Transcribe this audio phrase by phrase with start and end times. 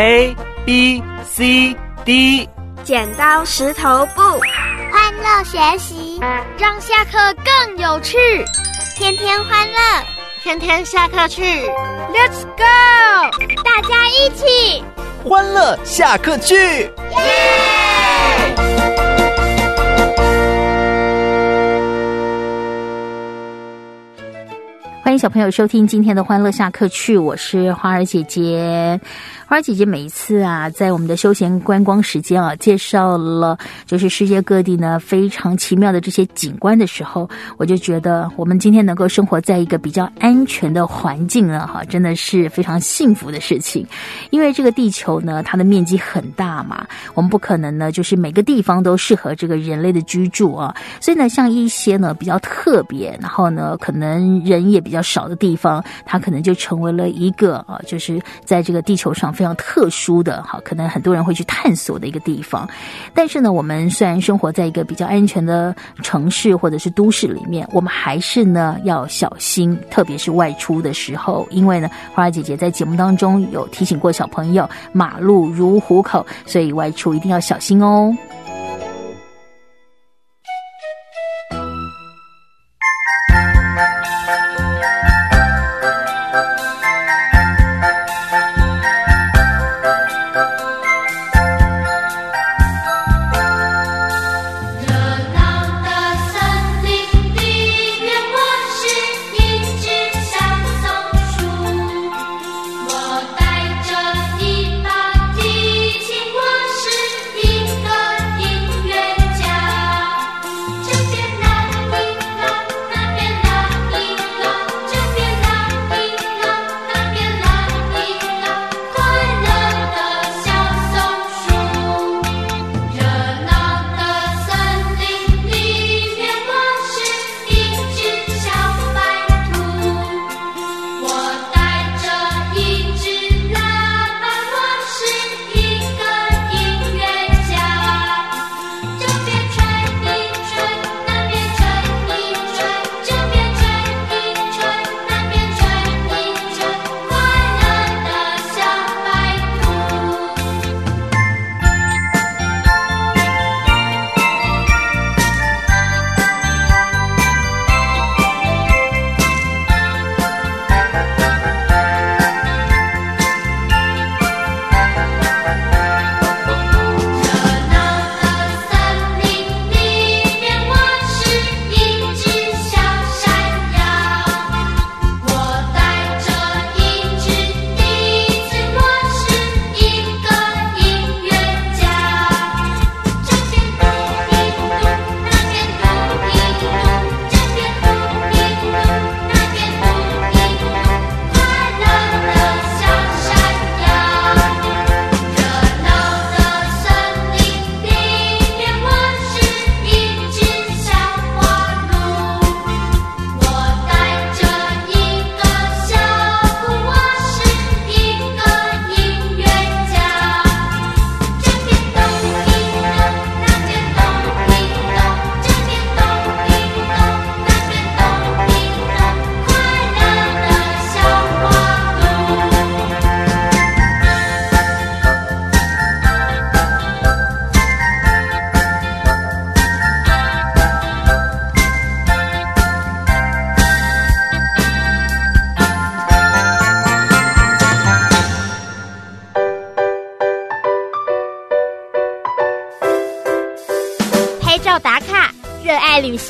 [0.00, 2.48] A B C D，
[2.82, 4.22] 剪刀石头布，
[4.90, 6.18] 欢乐学习，
[6.58, 8.16] 让下课更有趣，
[8.96, 9.78] 天天欢乐，
[10.42, 11.42] 天天下课去
[12.14, 12.64] ，Let's go，
[13.62, 14.82] 大家一起。
[15.22, 16.90] 欢乐下课去，耶！
[25.02, 28.98] 欢迎小朋友收听今天的欢乐下课去，我是花儿姐姐。
[29.50, 43.84] 花姐姐每一次啊，在我们的休闲观光时间啊，介绍了就是世界各地呢非常奇妙的这些景观的时候，我就觉得我们今天能够生活在一个比较安全的环境了哈，真的是非常幸福的事情。
[44.30, 59.34] 因为这个地球呢，它的面积很大嘛，我们不可能呢就是每个地方都适合这个人类的居住啊，所以呢，像一些呢比较特别，然后呢可能人也比较少的地方，它可能就成为了一个啊，就是在这个地球上。
[59.40, 62.68] 非常特殊的哈，可能很多人会去探索的一个地方。
[63.14, 71.48] 但是呢，我们虽然生活在一个比较安全的城市或者是都市里面，我们还是呢要小心，特别是外出的时候。
[71.50, 78.14] 因为呢，花花姐姐在节目当中有提醒过小朋友，马路如虎口，所以外出一定要小心哦。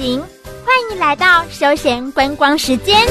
[0.00, 0.18] 行，
[0.64, 3.06] 欢迎来到休闲观光时间。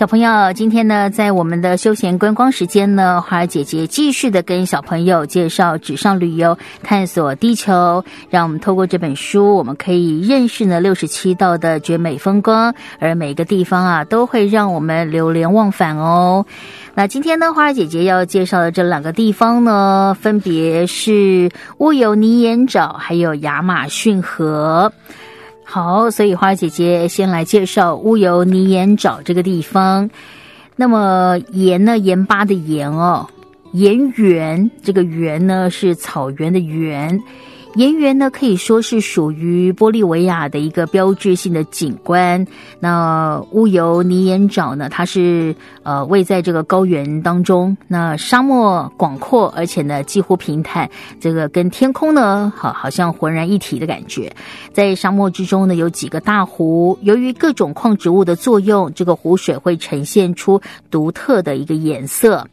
[0.00, 8.02] 小朋友，今天呢，在我们的休闲观光时间呢，花儿姐姐继续的跟小朋友介绍纸上旅游，探索地球。
[8.30, 16.46] 让我们透过这本书，我们可以认识呢六十七道的绝美风光，而每个地方啊，都会让我们流连忘返哦。
[16.94, 24.90] 那今天呢，花儿姐姐要介绍的这两个地方呢，分别是乌尤尼盐沼，还有亚马逊河。
[25.72, 30.10] 好，所以花儿姐姐先来介绍乌尤尼盐沼这个地方。
[30.74, 33.24] 那么盐呢，盐巴的盐哦，
[33.70, 37.22] 盐源，这个源呢是草原的源。
[37.76, 42.44] 盐原呢，可以说是属于玻利维亚的一个标志性的景观。
[42.80, 47.76] 那乌尤尼盐沼呢，它是呃位在这个高原当中。
[47.86, 50.90] 那沙漠广阔，而且呢几乎平坦，
[51.20, 54.34] 这个跟天空呢，好好像浑然一体的感觉。
[54.72, 62.44] 在沙漠之中呢，有几个大湖，由于各种矿植物的作用，这个湖水会呈现出独特的一个颜色。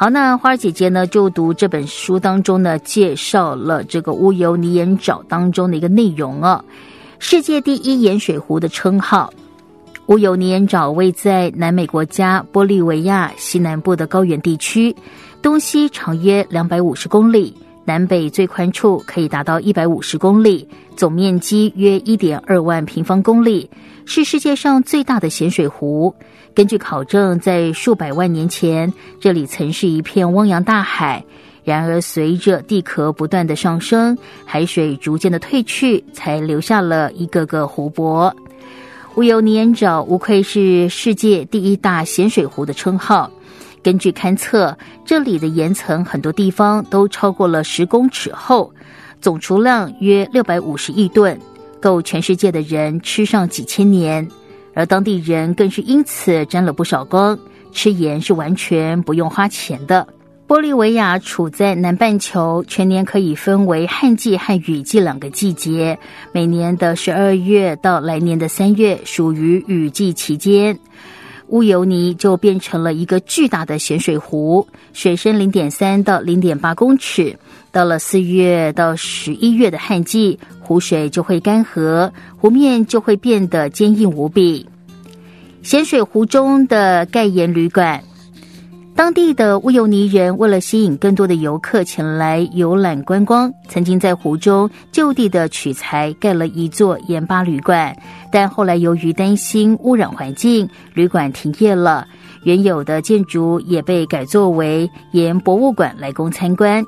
[0.00, 6.64] 好，那花儿姐姐呢就读这本书当中呢，介绍了这个乌尤尼盐沼当中的一个内容啊，
[7.18, 9.30] 世界第一盐水湖的称号。
[10.06, 14.96] 乌尤尼盐沼位在南美国家玻利维亚西南部的高原地区，
[15.42, 17.54] 东西长约两百五十公里，
[17.90, 23.68] 南北最宽处可以达到一百五十公里，总面积约一点二万平方公里，
[24.06, 26.14] 是世界上最大的咸水湖。
[26.54, 31.24] 根据考证，在数百万年前，这里曾是一片汪洋大海。
[31.64, 38.32] 然而，随着地壳不断的上升，海水逐渐的退去，才留下了一个个湖泊。
[39.16, 43.28] 乌尤尼盐沼无愧是世界第一大咸水湖的称号。
[43.82, 48.72] 根据勘测，这里的岩层很多地方都超过了十公尺厚，
[49.20, 51.38] 总储量约六百五十亿吨，
[51.80, 54.26] 够全世界的人吃上几千年。
[54.74, 57.38] 而当地人更是因此沾了不少光，
[57.72, 60.06] 吃盐是完全不用花钱的。
[60.46, 65.96] 玻利维亚处在南半球，全年可以分为旱季和雨季两个季节。
[66.32, 70.76] 每年的十二月到来年的三月属于雨季期间，
[71.50, 77.36] 乌油泥就变成了一个巨大的咸水湖，水深零点三到零点八公尺。
[77.72, 84.66] 到了四月到十一月的旱季，湖水就会干涸，湖面就会变得坚硬无比。
[85.62, 88.02] 咸水湖中的盖岩旅馆，
[89.00, 97.96] 当地的乌尤尼人为了吸引更多的游客前来游览观光，曾经在湖中就地的取材盖了一座盐巴旅馆，
[98.30, 102.06] 但后来由于担心污染环境，旅馆停业了，
[102.42, 106.84] 原有的建筑也被改作为盐博物馆来供参观。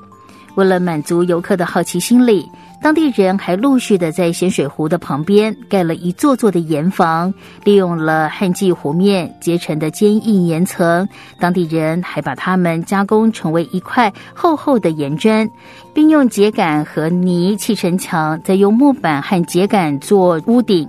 [0.53, 2.45] 为了满足游客的好奇心理，
[2.83, 7.33] 当地人还陆续的在咸水湖的旁边盖了一座座的盐房，
[7.63, 11.07] 利用了旱季湖面结成的坚硬岩层，
[11.39, 15.49] 当地人还把它们加工成为一块厚厚的岩砖，
[15.93, 20.85] 并用秸秆和泥砌成墙，再用木板和秸秆做屋顶。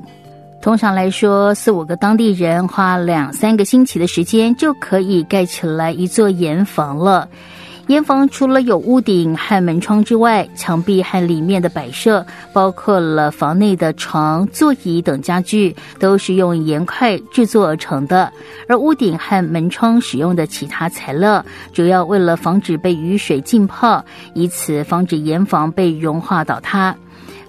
[0.61, 7.29] 通常来说，四五个当地人花两三个星期的时间就可以盖起来一座盐房了。
[7.89, 18.33] 岩房除了有屋顶和门窗之外，墙壁和里面的摆设，包括了房内的床、座椅等家具，都是用岩块制作而成的。
[18.69, 21.45] 而屋顶和门窗使用的其他材料，
[21.75, 24.03] 主要为了防止被雨水浸泡，
[24.33, 26.97] 以此防止岩房被融化倒塌。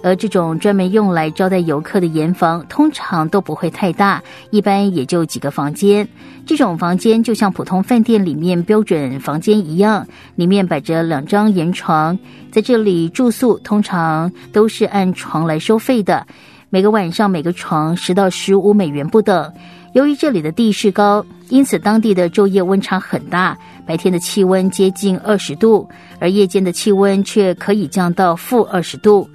[0.06, 6.06] 而这种专门用来招待游客的盐房，通常都不会太大，一般也就几个房间。
[6.46, 10.06] 这种房间就像普通饭店里面标准房间一样，
[10.36, 12.16] 里面摆着两张盐床。
[12.52, 16.24] 在这里住宿通常都是按床来收费的，
[16.70, 19.52] 每个晚上每个床十到十五美元不等。
[19.92, 25.88] 由于这里的地势高，因此当地的昼夜温差很大，白天的气温接近二十度，
[26.20, 29.28] 而夜间的气温却可以降到负二十度。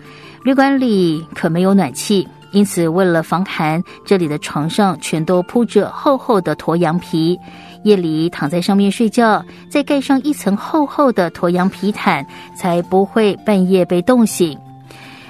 [0.44, 7.40] 旅馆里可没有暖气，因此为了防寒，这里的床上全都铺着厚厚的驼羊皮。
[7.84, 14.58] 夜里躺在上面睡觉，再盖上一层厚厚的驼羊皮毯，才不会半夜被冻醒。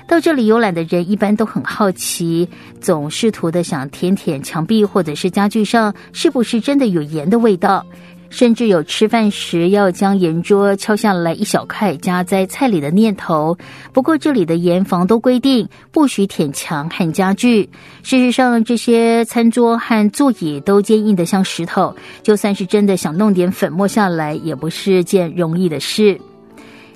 [0.08, 2.48] 到这里游览的人一般都很好奇，
[2.80, 7.86] 总试图的想舔舔墙壁或者是家具上是不是真的有盐的味道。
[8.32, 13.56] 甚至有吃饭时要将盐桌敲下来一小块夹在菜里的念头。
[13.92, 17.70] 不过这里的盐房都规定不许舔墙和家具。
[18.02, 26.20] 事实上，这些餐桌和座椅都坚硬的像石头，就算是真的想弄点粉末下来，也不是件容易的事。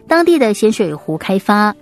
[0.08, 1.76] 当地的咸水湖开发，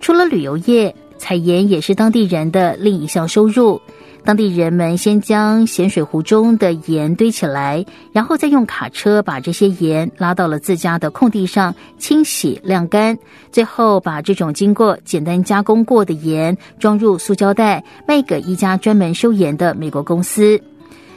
[0.00, 3.80] 除了旅游业，采盐也是当地人的另一项收入。
[4.24, 13.18] 当地人们先将咸水湖中的盐堆起来，然后再用卡车把这些盐拉到了自家的空地上清洗晾干，
[13.52, 20.58] 最后把这种经过简单加工过的盐装入塑胶袋，卖给一家专门收盐的美国公司。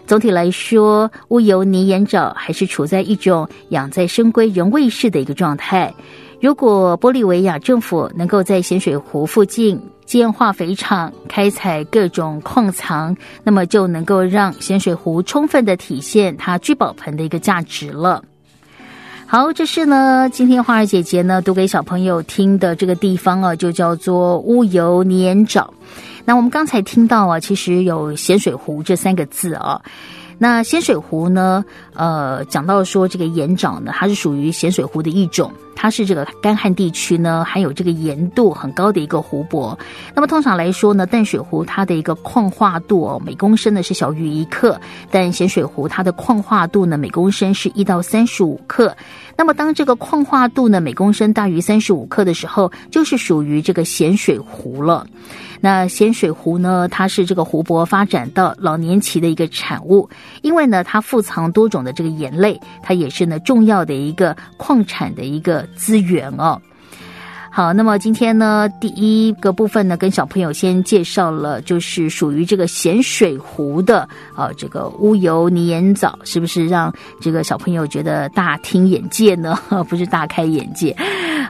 [0.06, 5.94] 总体来说，乌尤尼盐沼还是处在一种养在深闺人未识的一个状态。
[6.42, 18.24] 如果玻利维亚政府能够在咸水湖附近建化肥厂、开采各种矿藏，那么就能够让咸水湖充分的体现它聚宝盆的一个价值了。
[19.28, 25.68] 好，这是呢，今天花儿姐姐呢读给小朋友听的这个地方啊，就叫做乌油黏沼。
[26.24, 29.82] 那我们刚才听到啊，其实有咸水湖这三个字啊。
[30.38, 35.52] 那咸水湖呢，呃，讲到说这个盐沼呢，它是属于咸水湖的一种。
[35.80, 39.78] 它是这个干旱地区呢，含有这个盐度很高的一个湖泊。
[40.16, 44.82] 那么通常来说呢，淡水湖它的一个矿化度哦，每公升呢是小于一克，
[45.12, 48.98] 但咸水湖它的矿化度呢，每公升是一到三十五克。
[49.38, 55.06] 那么当这个矿化度呢每公升大于三十五克的时候，就是属于这个咸水湖了。
[55.62, 60.10] 那咸水湖呢，它是这个湖泊发展到老年期的一个产物，
[60.42, 65.67] 因为呢它富藏多种的这个盐类，它也是呢重要的一个矿产的一个。
[65.76, 66.62] 资源哦，
[67.52, 79.58] 好，那么今天呢，第一个部分呢，跟小朋友先介绍了，就是属于这个咸水湖的啊，这个乌油泥岩藻，是不是让这个小朋友觉得大听眼界呢？
[79.90, 80.96] 不是大开眼界。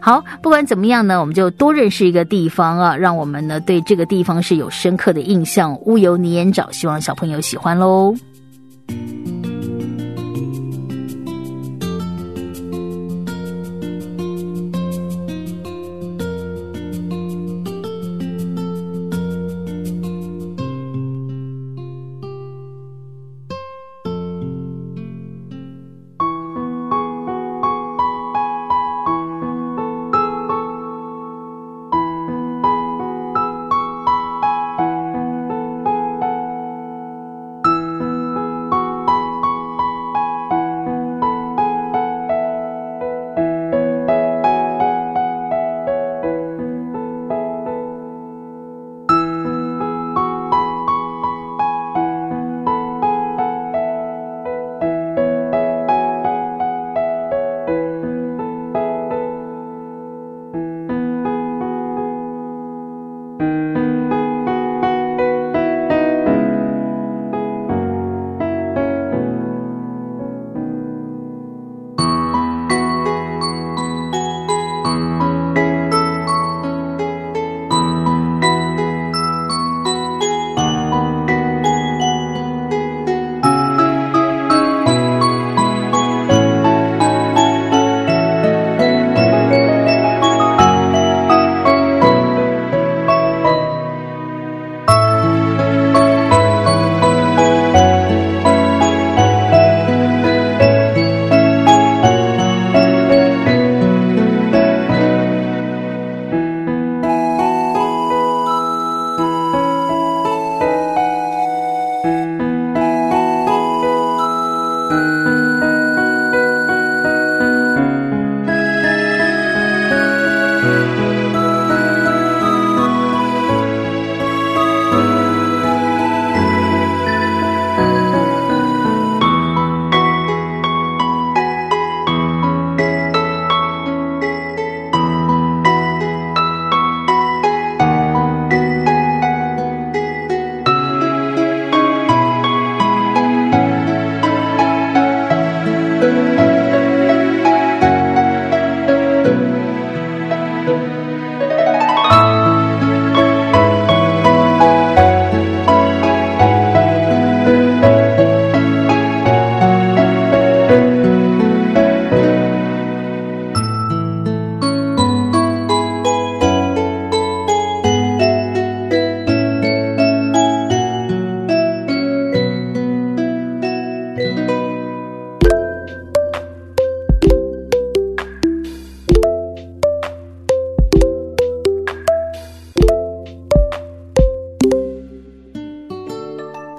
[0.01, 5.77] 好，不管怎么样呢，我们就多认识一个地方啊，让我们呢对这个地方是有深刻的印象。
[5.81, 8.15] 乌油泥岩藻，希望小朋友喜欢喽。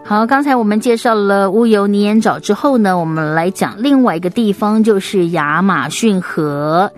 [0.09, 6.91] 好，刚才我们介绍了乌尤尼岩沼之后呢，我们来讲另外一个地方，就是亚马逊河。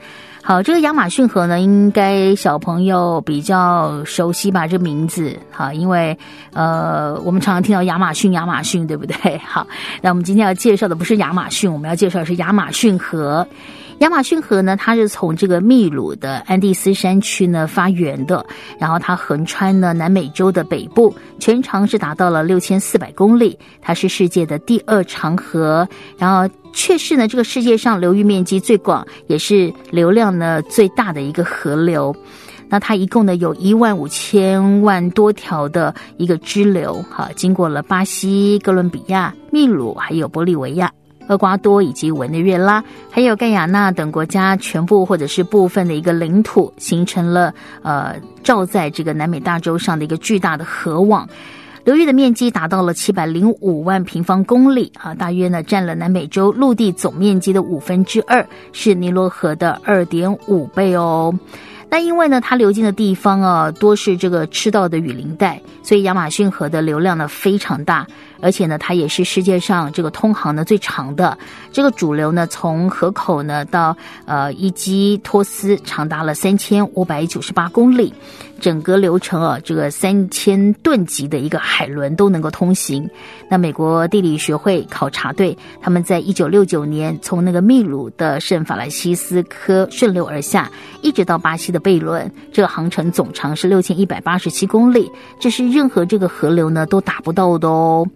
[0.45, 4.69] 好，这个亚马逊河呢，应该小朋友比较熟悉吧？
[4.69, 6.17] 这名字，好，因为
[6.53, 9.39] 呃，我们常常听到亚马逊，亚马逊，对不对？
[9.45, 9.67] 好，
[10.01, 13.45] 那我们今天要介绍的不是亚马逊，我们要介绍的是亚马逊河。
[14.01, 18.45] 亚马逊河呢，它是从这个秘鲁的安第斯山区呢发源的，
[18.79, 32.17] 然后它横穿呢南美洲的北部，全长是达到了六千四百公里，它是世界的第二长河，然后却是呢这个世界上流域面积最广，也是流量呢最大的一个河流。
[32.71, 40.91] 那它一共呢有一万五千万多条的一个支流，哈，经过了巴西、哥伦比亚、秘鲁还有玻利维亚。
[41.31, 51.29] 厄瓜多以及委内瑞拉，还有盖亚纳等国家全部或者是部分的一个领土，形成了呃罩在这个南美大洲上的一个巨大的河网。
[51.85, 61.33] 流域的面积达到了七百零五万平方公里啊，大约呢占了南美洲陆地总面积的五分之二，是尼罗河的二点五倍哦。
[61.89, 68.07] 那因为呢，它流经的地方啊，多是这个赤道的雨林带，所以亚马逊河的流量呢非常大，
[68.41, 71.37] 而且呢，它也是世界上这个通航呢最长的。
[71.73, 78.13] 这个主流呢，从河口呢到呃伊基托斯，长达了三千五百九十八公里。
[78.61, 83.09] 整个流程啊，这个三千吨级的一个海轮都能够通行。
[83.49, 90.71] 那美国地理学会考察队他们在一九六九年从那个秘鲁的圣法兰西斯科顺流而下，
[91.01, 98.07] 一直到巴西的贝伦，这个航程总长是六千一百八十七公里，这是任何这个河流呢都达不到的哦。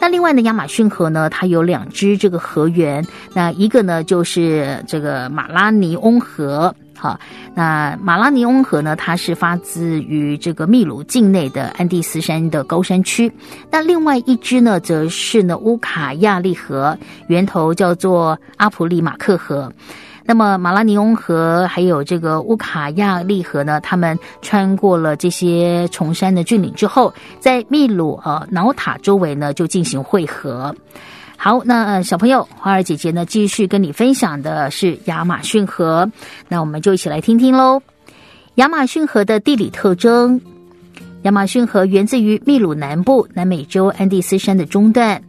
[0.00, 6.74] 那另外呢，亚马逊河呢，它有两支这个河源，那一个呢就是这个马拉尼翁河。
[6.98, 7.20] 好，
[7.54, 8.96] 那马拉尼翁河呢？
[8.96, 13.30] 它是发自于这个秘鲁境内的安第斯山的高山区。
[13.70, 16.96] 那另外一支呢，则是呢乌卡亚利河，
[17.28, 19.70] 源头叫做阿普利马克河。
[20.26, 30.74] 那么马拉尼翁河还有这个乌卡亚利河呢，他们穿过了这些崇山的峻岭之后，在秘鲁呃瑙塔周围呢就进行汇合。
[31.36, 36.10] 好，那小朋友花儿姐姐呢，继续跟你分享的是亚马逊河。
[36.48, 37.80] 那我们就一起来听听喽。
[38.56, 40.40] 亚马逊河的地理特征：
[41.22, 45.22] 亚马逊河源自于秘鲁南部南美洲安第斯山的中段，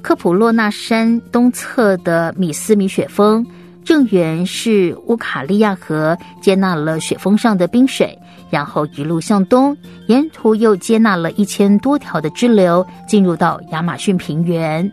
[0.00, 3.44] 科普洛纳山东侧的米斯米雪峰，
[3.84, 8.16] 正源是乌卡利亚河，接纳了雪峰上的冰水，
[8.50, 9.76] 然后一路向东，
[10.08, 14.90] 沿途又接纳了一千多条的支流，进入到亚马逊平原。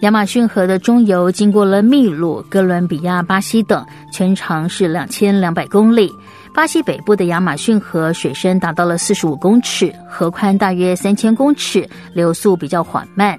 [0.00, 6.12] 亚马逊河的中游经过了秘鲁、哥伦比亚、巴西等，全长是两千两百公里。
[6.54, 13.38] 巴西北部的亚马逊河水深达到了四十五公尺，河宽大约三千公尺，流速比较缓慢。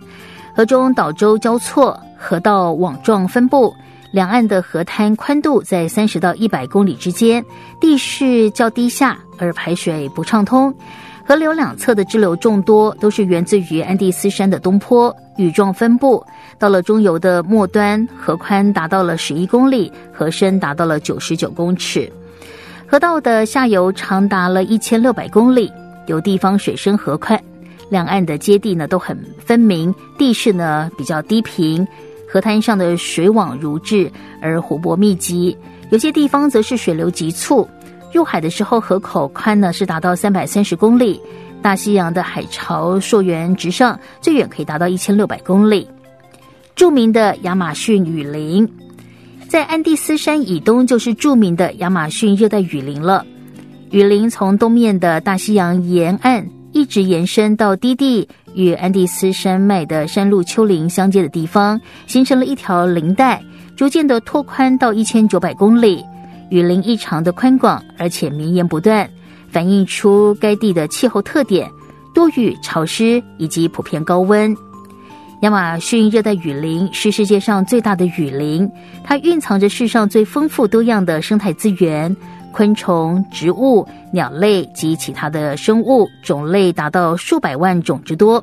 [0.55, 3.73] 河中岛洲交错，河道网状分布，
[4.15, 7.43] 两岸的河滩宽度在三十到一百公里之间，
[7.81, 10.73] 地势较低下，而排水不畅通。
[11.27, 16.25] 河流两侧的支流众多，都是源自于安第斯山的东坡，雨状分布。
[16.57, 22.09] 到了中游的末端，河宽达到了十一公里，河深达到了九十九公尺。
[22.87, 25.69] 河道的下游长达了一千六百公里，
[26.05, 27.37] 有地方水深河宽，
[27.89, 31.85] 两岸的接地呢都很分明，地势呢比较低平，
[32.27, 34.11] 河滩上的水网如织，
[34.41, 35.55] 而湖泊密集。
[35.91, 37.67] 有些地方则是水流急促，
[38.11, 41.21] 入海的时候河口宽呢是达到三百三十公里。
[41.61, 45.87] 大西洋的海潮溯源直上，最远可以达到一千六百公里。
[46.75, 48.69] 著名的亚马逊雨林，
[49.47, 53.25] 在安第斯山以东就是著名的亚马逊热带雨林了。
[53.91, 63.41] 雨林从东面的大西洋沿岸一直延伸到低地与安第斯山脉的山路丘陵相接的地方，形成了一条林带，
[63.77, 66.03] 逐渐的拓宽到一千九百公里。
[66.49, 69.09] 雨林异常的宽广，而且绵延不断，
[69.49, 71.71] 反映出该地的气候特点：
[72.13, 74.53] 多雨、潮湿以及普遍高温。
[75.43, 78.69] 亚马逊热带雨林是世界上最大的雨林，
[79.01, 82.13] 它蕴藏着世上最丰富多样的生态资源，
[82.55, 88.41] 昆虫、植物、鸟类及其他的生物种类达到数百万种之多。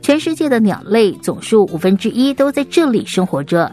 [0.00, 3.70] 全世界的鸟类总数五分之一都在这里生活着。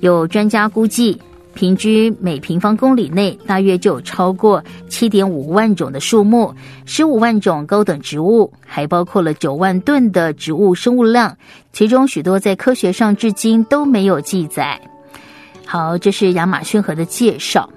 [0.00, 1.16] 有专家估计。
[1.52, 6.54] 平均每平方公里内大约就有超过七点五万种的树木，
[6.86, 11.36] 十五万种高等植物，还包括了九万吨的植物生物量，
[11.72, 14.80] 其中许多在科学上至今都没有记载。
[15.66, 17.68] 好，这是亚马逊河的介绍。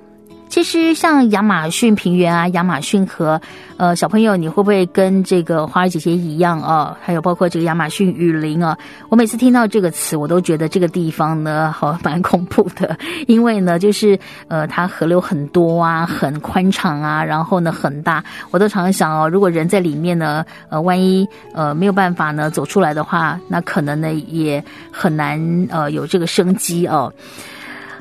[0.53, 3.41] 其实像亚马逊平原啊，亚马逊河，
[3.77, 6.95] 呃，小朋友你会不会跟这个花儿姐姐一样啊？
[7.01, 8.77] 还有包括这个亚马逊雨林啊，
[9.09, 14.15] 我每次听到这个词，我都觉得这个地方呢，好蛮恐怖的， 因为呢，就是
[14.47, 27.11] 呃，它河流很多啊，很宽敞啊，然后呢很大，我都常常想哦，如果人在里面呢，呃，万一呃没有办法呢走出来的话，那可能呢也很难呃有这个生机哦。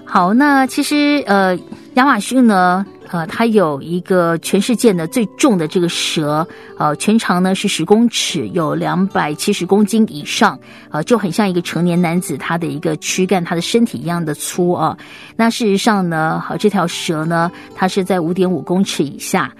[0.04, 1.58] 好，那其实呃，
[1.94, 6.46] 亚马逊呢，呃，它有一个全世界呢最重的这个蛇，
[6.78, 10.58] 呃，全长呢是十公尺，有两百七十公斤以上，
[10.90, 14.96] 呃，就很像一个成年男子他的一个躯干，他的身体一样的粗啊。
[15.34, 19.50] 那事实上呢，好，这条蛇呢，它是在五点五公尺以下。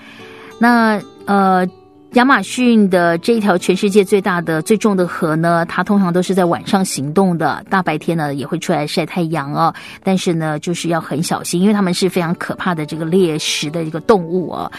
[0.58, 1.66] 那呃。
[2.12, 9.72] 亚马逊的这一条全世界最大的、最重的河呢，它通常都是在晚上行动的，大白天呢也会出来晒太阳哦。
[10.04, 14.70] 但是呢，就是要很小心，因为它们是非常可怕的这个猎食的一个动物哦。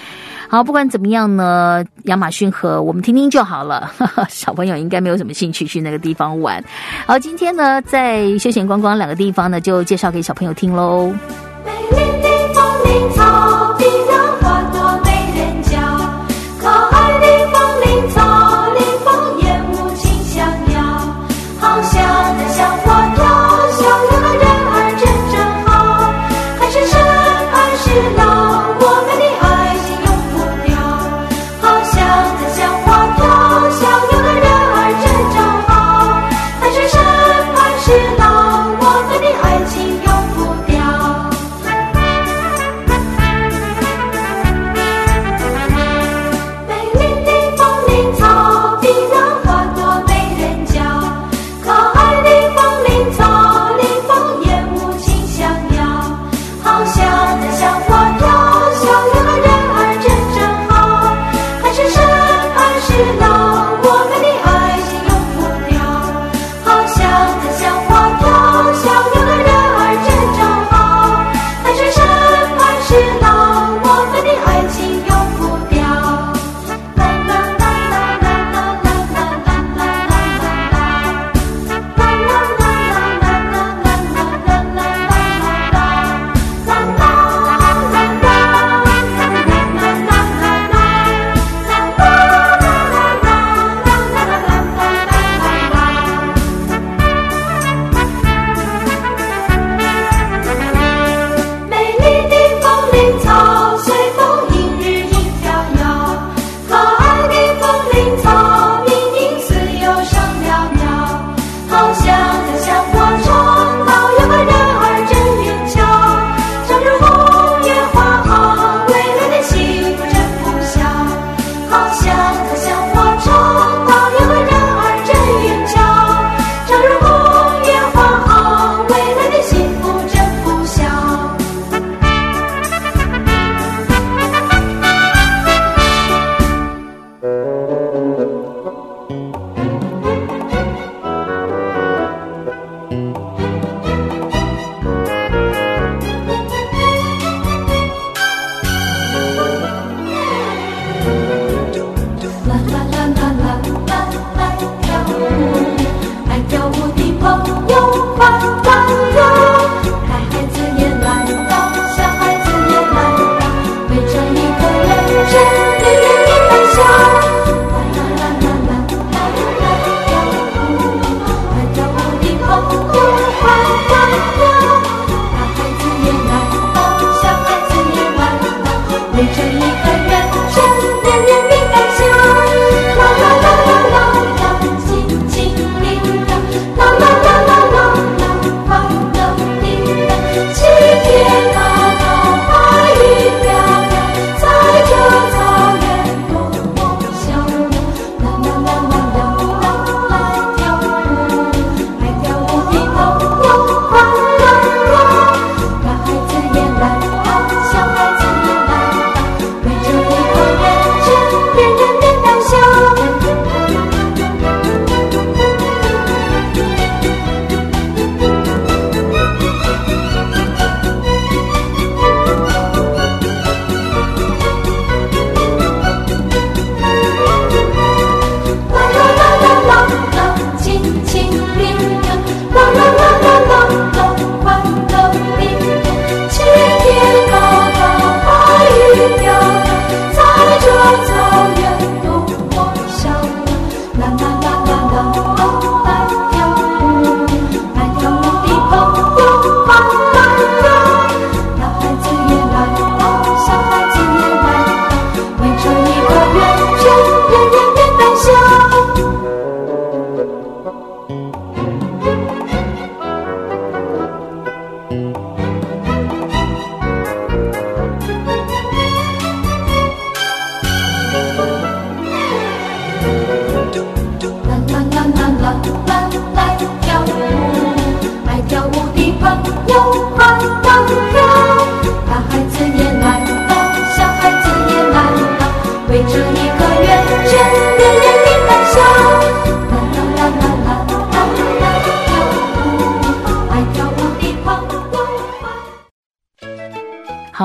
[0.47, 3.91] 好，不管怎么样呢，亚马逊河我们听听就好了。
[4.29, 6.63] 小朋友应该没有什么兴趣去那个地方玩。
[7.07, 11.11] 好，今天呢，在休闲观光两个地方呢，就介绍给小朋友听喽。
[11.65, 13.62] 美丽的风铃草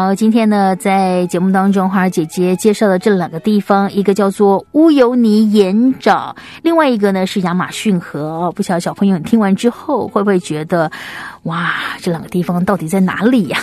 [0.00, 6.32] 好，今天呢，在节目当中，花儿姐姐介绍的这两个地方，一个叫做乌尤尼盐沼，
[6.62, 8.52] 另外一个呢是亚马逊河。
[8.52, 10.88] 不晓得小朋友听完之后会不会觉得，
[11.42, 13.58] 哇，这两个地方到底在哪里呀？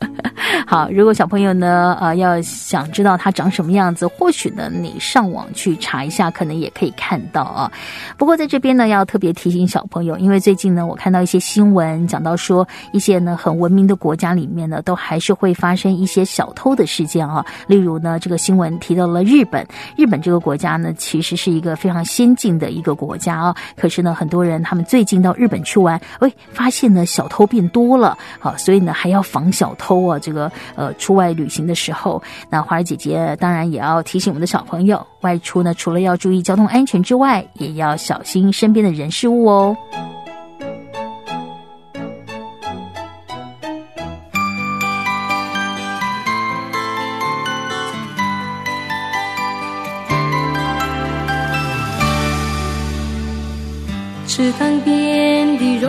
[0.66, 7.70] 好，如果小朋友呢，呃，要想知道它长什么样子，或许呢，你上网去查一下，可能也可以看到啊。
[8.16, 17.44] 不过在这边呢，要特别提醒小朋友，因为最近呢，我看到一些新闻讲到说，一些呢很文明的国家里面呢，都还是会发生一些小偷的事件啊。
[17.66, 23.56] 例如呢，这个新闻提到了日本，日本这个国家呢，其实是一个非常先进的一个国家啊。
[23.76, 30.18] 可是呢，很多人他们最近到日本去玩，哎，发现呢小偷变多了，好，所以呢还要防小偷啊。
[30.18, 39.76] 这个呃，出外旅行的时候，那花儿姐姐当然也要提醒我们的小朋友，外出呢，除了要注意交通安全之外，也要小心身边的人事物哦。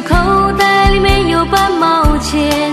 [0.00, 2.72] 口袋里没有半毛钱。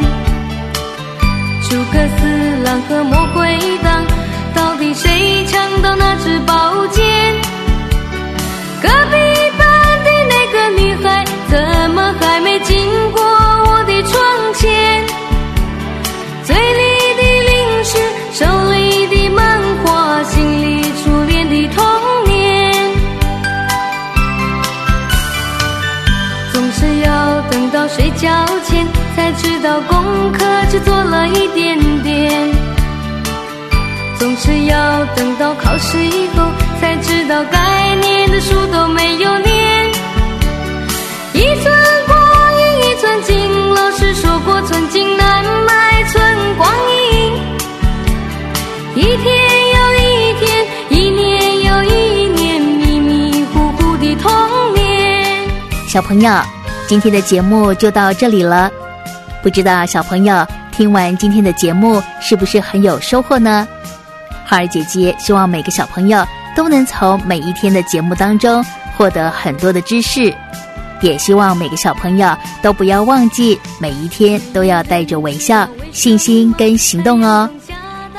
[1.69, 4.05] 诸葛四郎和魔鬼党，
[4.53, 7.10] 到底谁抢到那支宝剑？
[29.61, 32.31] 道功课只做了一点点。
[34.17, 39.89] 总是要等到考试以后，才知道该念的书都没有念。
[41.33, 41.73] 一寸
[42.07, 42.17] 光
[42.59, 46.23] 阴一寸金，老师说过寸金难买寸
[46.57, 47.33] 光阴。
[48.95, 49.25] 一天
[49.75, 54.31] 又一天，一年又一年，迷迷糊糊的童
[54.73, 55.49] 年。
[55.87, 56.31] 小朋友，
[56.87, 58.71] 今天的节目就到这里了。
[59.41, 63.67] 不知道小朋友听完今天的节目是不是很有收获呢？
[64.45, 66.25] 花儿姐姐希望每个小朋友
[66.55, 68.63] 都能从每一天的节目当中
[68.95, 70.33] 获得很多的知识，
[71.01, 77.49] 也希望每个小朋友都不要忘记每一天都要带着微笑、信心跟行动哦。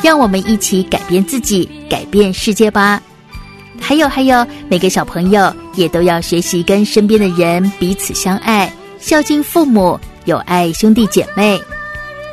[0.03, 3.01] 让我们一起改变自己，改变世界吧。
[3.81, 11.61] 还有还有，每个小朋友也都要学习跟身边的人彼此相爱，孝敬父母，有爱兄弟姐妹。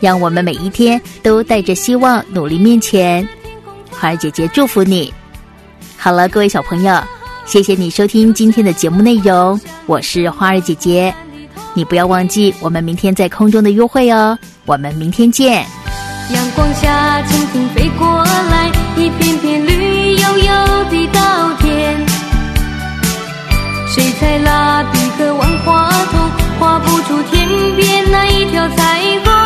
[0.01, 3.27] 让我们每一天都带着希望努力面前。
[3.89, 5.13] 花儿姐姐祝福你。
[5.97, 7.03] 好了，各位小朋友，
[7.45, 11.13] 谢谢你收听今天的节目内容，我是花儿姐姐。
[11.73, 15.65] 你不要忘记我们明天在空中的约会哦，我们明天见。
[16.33, 20.53] 阳光下，蜻蜓飞过来，一片片绿油油
[20.89, 22.05] 的稻田。
[23.87, 26.18] 水彩蜡笔和万花筒，
[26.59, 29.38] 画不出天边那一条彩虹